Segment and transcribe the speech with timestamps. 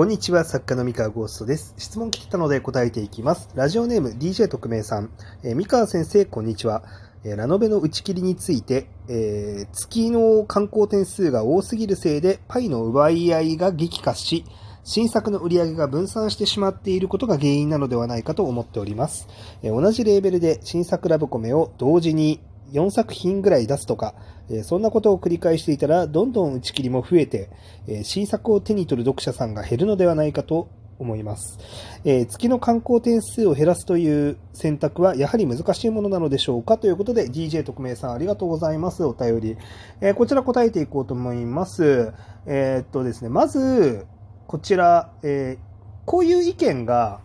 [0.00, 1.74] こんにちは、作家の三河ゴーストです。
[1.76, 3.50] 質問来てたので答えていきます。
[3.54, 5.10] ラジオネーム DJ 特命さん。
[5.42, 6.82] えー三河先生、こんにちは。
[7.22, 14.46] えーラノベの打ち切りについて、えー月の観光点数が多すぎるせいで、パイの奪い合いが激化し、
[14.84, 19.28] 新作の売り上げが分散してしまっていることが原因なのではないかと思っております。
[19.62, 22.40] え同じレーベルで新作ラブコメを同時に
[22.72, 24.14] 4作品ぐらい出すとか、
[24.50, 27.50] えそんなことを繰り返していたら、どんどん打ち切りも増えて、
[27.86, 31.58] え新作を手に取る読者さんが減るのではないかと思います。
[32.04, 36.78] え月の観光点数を減らすという選択はやはり難しいものなのでしょうか？
[36.78, 39.04] ということで DJ 特命さんありがとうございます。
[39.04, 39.56] お便り。
[40.00, 42.12] えこちら答えていこうと思います。
[42.46, 44.06] えーっとですね、まず、
[44.46, 45.58] こちら、え
[46.06, 47.20] こういう意見が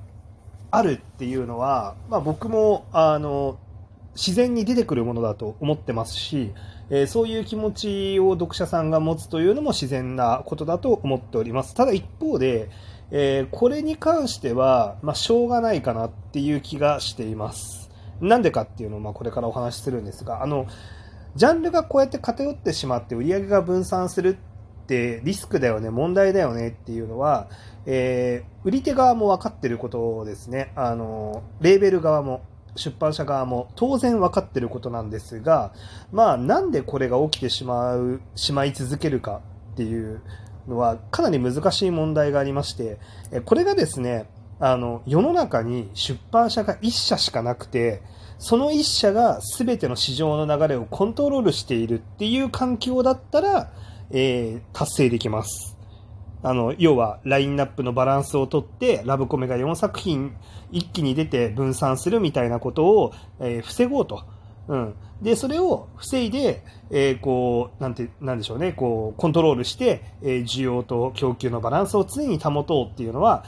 [0.71, 3.57] あるっていうのは、まあ僕も、あの、
[4.15, 6.53] 自然に出てくるものだと思ってますし、
[6.89, 11.73] えーそういう気持ちを読者さんが持つというのも自然なことだと思っております。
[11.75, 12.69] ただ一方で、
[13.11, 17.89] えーこれに関しては、まあ、しょうがないかなっていう気がしています。
[18.21, 20.67] なんでかっていうのを、まあ、これからお話しするんですが、あの、
[21.35, 27.49] ジャンルがこうやって偏ってしまって売り上げが分散するってリスクだよね、問題だよねっていうのは、
[27.85, 30.71] えー売り手側も分かってることですね。
[30.75, 32.41] あの、レーベル側も、
[32.75, 35.73] 出版社側も当然分かってることなんですが、
[36.11, 39.41] まあ、なんでこれが起きてしまう、しまい続けるか
[39.73, 40.21] っていう
[40.67, 42.99] のは、かなり難しい問題がありまして、
[43.45, 48.01] これがですね、あの、世の中に出版社が1社しかなくて、
[48.37, 53.71] その1社が全ての市場の流れをコントロールしているっていう環境だったら、
[54.11, 55.74] えー達成できます。
[56.45, 60.35] あの、要は、ラインナップのバランスをとって、ラブコメが4作品
[60.71, 64.23] 一気に出て分散するみたいなことを、えー防ごうと。
[64.67, 64.93] うん。
[65.23, 73.43] で、それを防いで、えーこう、なんて、なんでしょうね、こう、コントロールして、えー需要と供給のバランスを常に保とうっていうのは、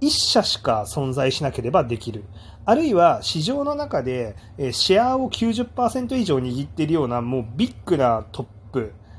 [0.00, 2.24] 一社しか存在しなければできる。
[2.64, 4.36] あるいは市場の中で
[4.72, 8.55] シェアを90%以上握っているようなもうビッグなトップ、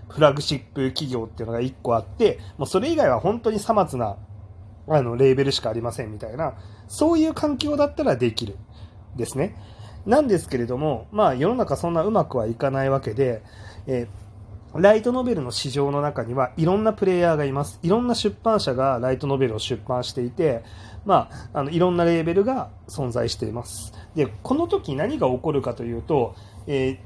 [0.10, 4.18] フラグシップ企業っていうのが1個あって、もうそれ以外は本当にさまつな
[4.88, 6.56] あのレーベルしかありませんみたいな、
[6.88, 8.58] そういう環境だったらできる。
[9.16, 9.56] ですね。
[10.06, 13.44] なんですけれども、まあ世の中そんなうまくはいかないわけで、
[13.86, 14.28] えー
[14.76, 17.80] ライトノベルの市場の中にはいろんなプレイヤーがいます。
[17.82, 20.62] いろんな出版社がライトノベルを出版していて、
[21.06, 23.94] まあ、あのいろんなレーベルが存在しています。
[24.14, 26.36] で、この時何が起こるかというと、
[26.68, 26.98] えー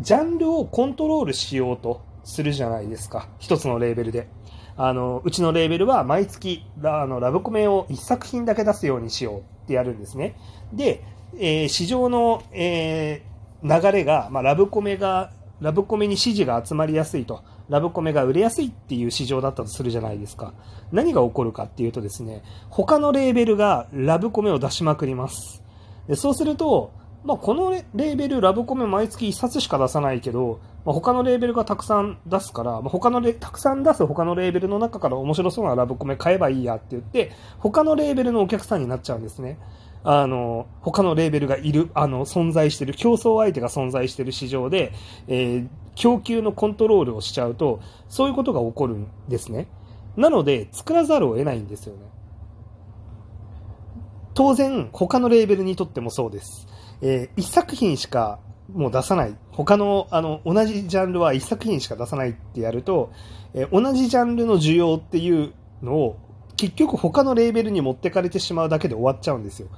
[0.00, 3.28] ジャンルをコントロールしようとするじゃないですか。
[3.38, 4.28] 一つのレーベルで。
[4.76, 10.36] あの、うちのレーベルは毎月ラあのラブコメを1作品だけ出すようにしようってやるんですね。
[10.72, 11.04] で、
[11.38, 13.34] えー市場の、えー
[13.64, 20.52] 流れが、まあ、ラブコメが、ラブコメに支持が集まりやすいと、ラブコメが売れやすいっていう市場だったとするじゃないですか。
[20.92, 25.62] 何が起こるかっていうとですね、他のレーベルがラブコメを出しまくります。
[26.06, 26.92] でそうすると、
[27.24, 39.58] まあ、このレーベル、ラブコメ毎月1冊しか出さないけど、まあ、他のレーベルがたくさん出すから、まあ、他のレたくさん出す他のレーベルの中から面白そうなラブコメ買えばいいやって言って、他のレーベルのお客さんになっちゃうんですね。
[40.02, 44.92] あの、他のレーベルがいる、あの、存在してる、競争相手が存在してる市場で、
[45.26, 49.68] えー供給のコントロールをしちゃうと、そういうことが起こるんですね。
[50.16, 52.02] なので、作らざるを得ないんですよね。
[54.34, 56.66] 当然、他のレーベルにとってもそうです。
[57.06, 58.38] えー一作品しか
[58.72, 59.36] もう出さない。
[59.52, 63.12] 他の、あの、同じジャンルは一作品しか出さないってやると、
[63.52, 66.16] えー同じジャンルの需要っていうのを、
[66.56, 69.68] 結局他のレーベルに持ってかれてしまうだけで終わっちゃうんですよ。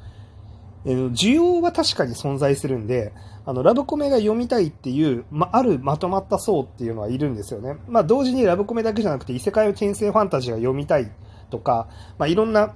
[0.85, 3.13] えー需要は確かに存在するんで、
[3.45, 7.77] あの、ラブコメが読みたいっていう、ま、あるまとまった層っていうのはいるんですよね。
[7.89, 11.11] まあ、同時にラブコメだけじゃなくて、異世界を転生ファンタジーが読みたい
[11.51, 11.89] とか、
[12.19, 12.75] まあ、いろんな、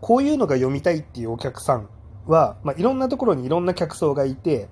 [0.00, 1.88] こういうのが読みたいっていうお客さん
[2.26, 4.68] は、まあ、いろんなところにいろんな客層がいて、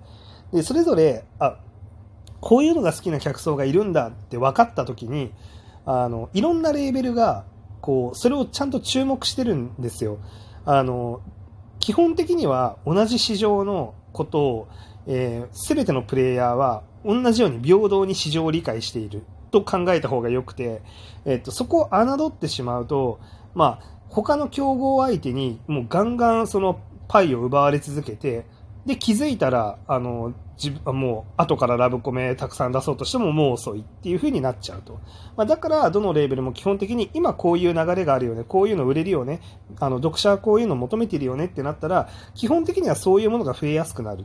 [0.53, 1.59] で、それぞれ、あ、
[2.41, 5.33] こういうのが好きな客層がいるんだって分かった時に、
[5.87, 7.45] あの、いろんなレーベルが、
[7.81, 10.19] こう、それをちゃんと注目してるんですよ。
[10.65, 11.21] あの、
[11.81, 14.69] 基本的には同じ市場のことを、
[15.07, 20.83] えー、全てのプレイヤーは同じように平等に市場を理解していると考えた方がよくて、
[21.25, 23.19] えっと、そこを侮ってしまうと、
[23.55, 26.81] まあ、他の競合相手にもうガンガンその
[27.13, 28.47] パイを奪われ続けて、
[28.87, 34.99] で、気づいたら、あの、自分、もう、後からラブコメたくさん出そうとしてももう遅いっていう風になっちゃうと。
[35.37, 39.43] まあ、だから、どのレーベルも基本的に今こういう流れがあるよね、こういうの売れるよね、
[39.79, 44.25] あの、読者はこういうの求めてるよねってなったら、基本的にはそういうものが増えやすくなる。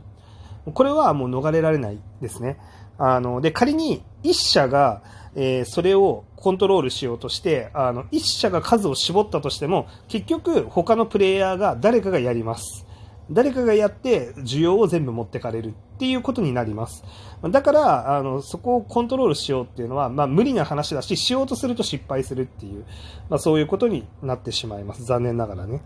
[0.72, 2.58] これはもう逃れられないですね。
[2.96, 5.02] あの、で、仮に一社が、
[5.40, 12.84] えー、それをコントロールしようとして、あの、一社が数を絞ったとしても、結局他のプレイヤーが誰かがやります。
[13.30, 17.04] 誰かがやって需要を全部持ってかれるっていうことになります。
[17.50, 22.84] だから、あの、そこをコントロールしようっていうのは、まあ無理な話だし、しようとすると失敗するっていう、
[23.28, 25.04] まあそういうことになってしまいます。
[25.04, 25.82] 残念ながらね。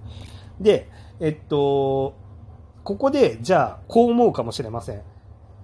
[0.60, 0.88] で、
[1.20, 2.14] えっと、
[2.84, 5.02] ここで、じゃあ、こう思うかもしれません。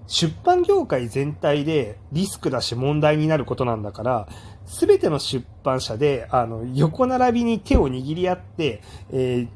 [0.08, 4.28] 出版業界全体でリスクだし問題になることなんだから、
[4.66, 9.48] すべての出版社で、あの、横並びに手を握り合って、えー、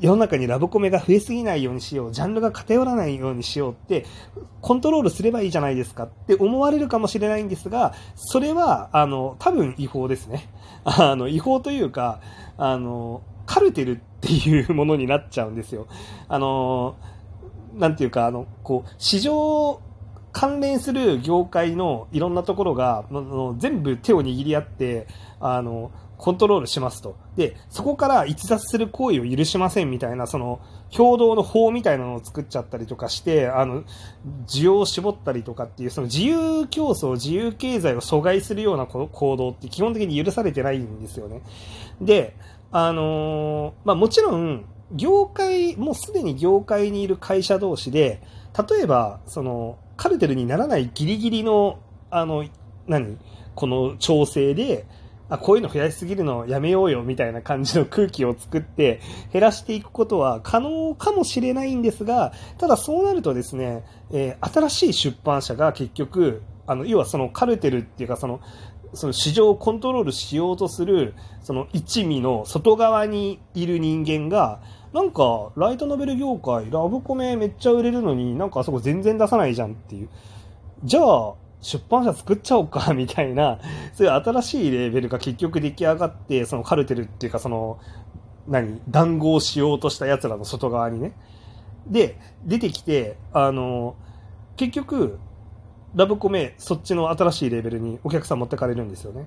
[0.00, 4.04] 世の中にラブコメが増えすぎないようにしよう、ジャンルが偏らないようにしようって、
[4.60, 10.48] コントロールすればいいじゃないですかって思われるかもしれないんですが、それは、あの、多分違法ですね。
[10.84, 12.20] あの、違法というか、
[12.56, 15.86] あの、カルテルっていうものになっちゃうんですよ。
[16.28, 16.96] あの、
[17.74, 19.80] なんていうか、あの、こう、市場
[20.32, 23.04] 関連する業界のいろんなところが、
[23.58, 25.06] 全部手を握り合って、
[25.40, 25.90] あの、
[26.20, 27.16] コントロールしますと。
[27.36, 30.60] で、そこから逸脱する行為を許しませんみたいな、その、
[30.94, 33.84] 共同の法みたいなのを作っちゃったりとかして、あの、
[34.46, 41.40] 需要を絞ったりとかっていう、その自由競争、自由経済を阻害するような行動って基本的に許されてないんですよね。
[42.02, 42.36] で、
[42.70, 48.20] あのー、まあ、もちろん、業界、もうすでに業界にいる会社同士で、
[48.68, 51.78] 例えば、その、カルテルにならないギリギリの、
[52.10, 52.46] あの、
[52.86, 53.18] 何？
[53.54, 54.86] この調整で、
[55.28, 68.40] あ、こういうの増やしすぎるのやめようよみたいな感じの空気を作って減らしていくことは可能かもしれないんですが、ただそうなるとですね、えー、新しい出版社が結局、あの、要はそのカルテルっていうかその、
[68.94, 74.60] その市場をコントロールしようとする、その一味の外側にいる人間が、
[74.92, 80.08] なんか、ライトノベル業界、ラブコメめっちゃ売れるのに、なんかあそこ全然出さないじゃんっていう。
[80.82, 83.58] じゃあ、出版社作っちゃおうか、 みたいな、
[83.94, 87.78] そういう新しいレーベルが結局出来上がって、そのカルテルっていうか、その、
[88.48, 91.12] 何、談合しようとした奴らの外側にね。
[91.86, 93.94] で、出てきて、あの、
[94.56, 95.18] 結局、
[95.94, 99.26] ラブコメ、そっちの新しいレベルにお客さん持ってかれるんですよね。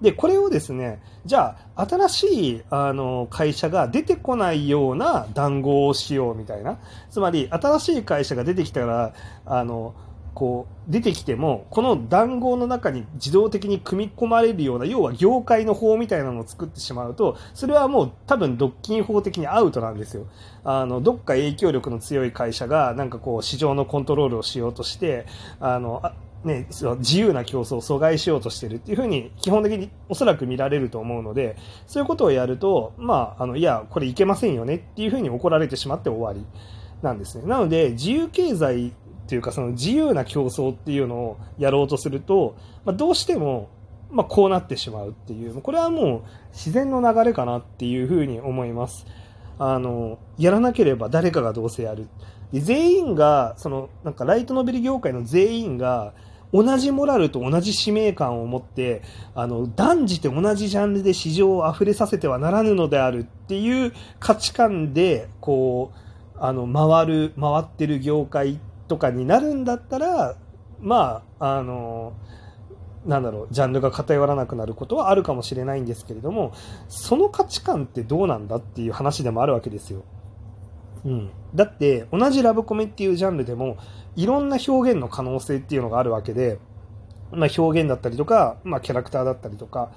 [0.00, 6.78] で、これをですね、じゃあ、新しい、あの、会社が出てこないような談合をしようみたいな。
[7.10, 9.14] つまり、新しい会社が出てきたら、
[9.46, 9.94] あの、
[10.34, 20.26] こう、出てきても、この談合の中に自動的に組み込まれるような、要は業界の法みたいなのを作ってしまうと、それはもう多分独禁法的にアウトなんですよ。
[20.64, 25.26] あの、どっか影響力の強い会社が、なんかこう、市場のコントロールをしようとして、
[25.60, 26.14] あの、あ
[26.44, 26.66] ね、
[26.98, 36.46] 自由な競争を阻害しようとしてるっていうふうに基本的におそらく見られると思うので、そういうことをやると、まあ、あの、いや、これいけませんよねっていうふうに怒られてしまって終わり
[37.02, 37.46] なんですね。
[37.46, 38.92] なので、自由経済
[39.24, 43.70] っていうかその自由な競争っていうのをやろうとすると、まあ、どうしても、
[44.10, 46.22] まあ、こうなってしまうっていう、これはもう
[46.52, 49.06] 自然の流れかなっていうふうに思います。
[49.58, 52.08] あの、やらなければ誰かがどうせやる。
[52.52, 56.12] で全員が、その、なんかライトノベル業界の全員が、
[56.52, 59.02] 同じモラルと同じ使命感を持って、
[59.34, 70.36] あの、断じて同じジャンルで市場を溢れさせてはならぬのであるっていう価値観で、こう、あの、回る、回ってる業界ってとかになるんだったら、
[70.80, 72.12] まあ、あの、
[73.06, 76.52] なんだろう、ジャンルが偏らなくなることはあるかもしれないんですけれども、
[76.88, 80.04] その価値観ってどうなんだっていう話でもあるわけですよ。
[81.04, 81.30] うん。
[81.54, 83.76] だって、同じラブコメっていうジャンルでも、
[84.16, 86.58] いろんな表現の可能性っていうのがあるわけで、
[87.30, 89.92] まあ、表現だったりとか、まあ、キャラクターだったりとか、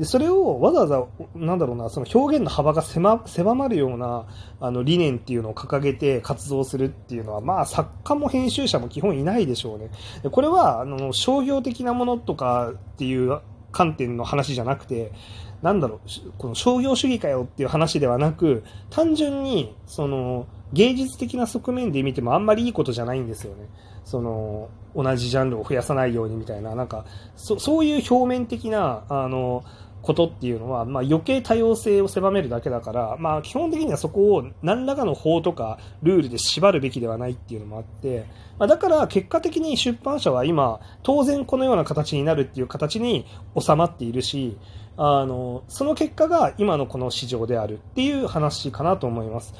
[0.00, 3.20] でそれをわざわざ、なんだろうな、その表現の幅が狭
[3.54, 4.26] まるような
[4.58, 9.90] あの理念っていうのを掲げて活動するっていうのは、まあ作家も編集者も基本いないでしょうね。
[10.22, 13.40] でこれはあの商業的なものとかっていう
[13.72, 15.12] 観点の話じゃなくて、
[15.60, 23.68] なんだろう、この商業主義かよっていう話ではなく、単純に、その、芸術的な側面で見てもあんまりいいことじゃないんですよね。
[24.04, 27.04] その、同じジャンルを増やさないようにみたいな、なんか、
[27.36, 29.64] そそういう表面的な、あの、
[30.02, 38.24] ことっていうのは、まあ、余計多様性を狭めるだけだから、まあ、基本的にはそこを何らかの法とかルールで縛るべきではないっていうのもあって、
[38.58, 43.26] まあ、だから結果的に出版社は今、当然このような形になるっていう形に
[43.58, 44.56] 収まっているし、
[44.96, 49.54] あの、その結果が今のこの市場であるっていう話かなと思います。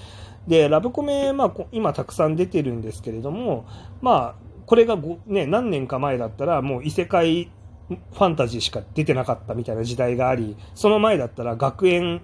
[0.47, 3.67] で、ラブコメ、まあ、今たくさん出てるんですけれども、
[4.01, 7.51] まあ、これがね、何年か前だったらもう異世界
[7.91, 12.21] ファンタジーしか出てなかったみたいな時代があり、その前だったら学園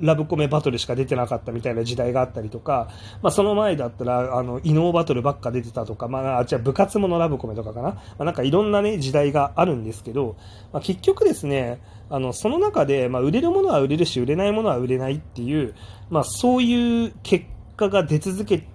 [0.00, 2.88] ラブコメバトルしか出てなかったみたいな時代があったりとか、
[3.22, 7.88] まあ、その前だったら、あの、異能バトルばっか出てたとか、まあ、あ、じゃ部活ものラブコメとかかな。
[7.90, 10.36] まあ、なんかいろんなね、時代があるんですけど、
[10.72, 15.74] まあ、結局ですね、あの、その中で、まあ、売れるものは売れるし、売れないものは売れないっていう、
[16.10, 17.46] まあ、そういう結
[17.76, 18.66] 果が出続け、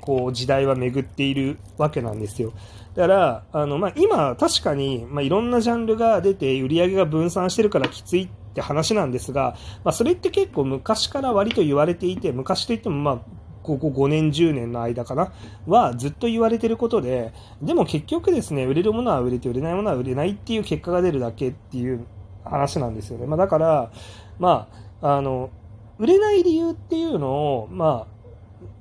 [0.00, 2.52] こう、時代は巡っているわけなんですよ。
[2.94, 13.18] だから、あの、まあ、今、確かに、まあ、いろんなジャンルが出て、売り上げが分散してるからきついって話なんですが、まあ、それって結構昔から割と言われていて、昔といっても、まあ、
[13.62, 15.32] ここ5年、10年の間かな
[15.66, 22.06] はずっと言われてることで、でも結局ですね、売れるものは売れて、売れないものは売れないっていう結果が出るだけっていう
[22.44, 23.26] 話なんですよね。
[23.26, 23.90] まあ、だから、
[24.38, 24.68] ま
[25.02, 25.50] あ、あの、
[25.98, 28.17] 売れない理由っていうのを、まあ、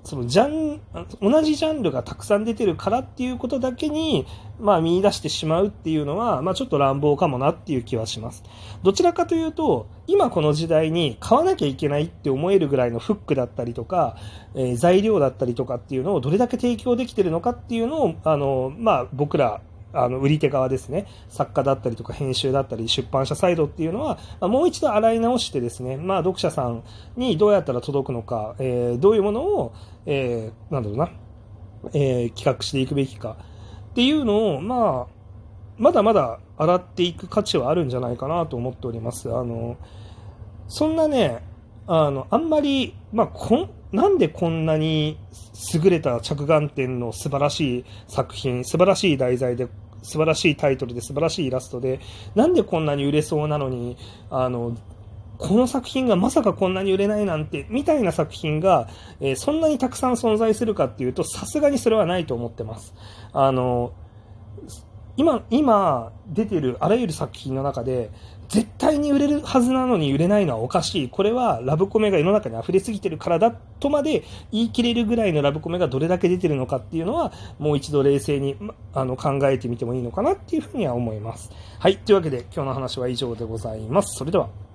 [0.08, 0.80] そのジャン、
[1.22, 4.26] 同じジャンルがたくさん出てるからっていうことだけに、
[4.58, 8.42] まあ見出してしまうっていうのは、まあちょっと乱暴かもなっていう気はします。
[8.84, 14.16] どちらかというと、今この時代に買わなきゃいけないって思えるぐらいのフックだったりとか、
[14.56, 19.60] えー、材料だったりとかっていうのをどれだけ提供できてるのかっていうのを、あの、まあ僕ら
[19.94, 26.84] あの売り手側ですね、作家だったりとか編集だったり出版社サイドっていうのは、もう一度洗い直してですね、まあ、読者さん
[27.16, 29.74] にどうやったら届くのか、えー、どういうものを、
[30.06, 31.12] えー、なんだろうな、
[31.94, 33.38] えー、企画していくべきか
[33.92, 35.18] っていうのを、まあ、
[35.78, 39.30] まだまだ洗っていく価値はあるんじゃないかなと思っております。
[39.30, 39.78] あの、
[40.68, 41.44] そんなね、
[41.88, 45.18] あの、あんまり、まあ、こん、なんでこんなに
[45.74, 49.68] 優れた着眼点の素晴らしい作品、素晴らしい題材で、
[50.04, 52.00] 素晴らしいタイトルで、素晴らしいイラストで、
[52.36, 53.98] なんでこんなに売れそうなのに、
[54.30, 54.78] あの、
[55.38, 58.90] この作品がまさかこんなに売れないなんて、みたいな作品が、
[59.20, 62.94] えー、そんなにたくさん存在するかっていうと、さすがにそれはないと思ってます。
[63.34, 63.94] あの、
[65.18, 68.12] 今、今出てるあらゆる作品の中で、
[68.50, 71.10] 絶対に売れるはずなのに売れないのはおかしい。
[71.10, 78.56] これはラブコメが世の中に溢れすぎてるからだとまで言い切れるぐらいのラブコメがどれだけ出てるのかっていうのは、もう一度冷静に、
[78.94, 81.52] あの考えてみてもいいのかなっていうふうには思います。
[81.80, 81.98] はい。
[81.98, 84.18] というわけで今日の話は以上でございます。
[84.18, 84.67] それでは。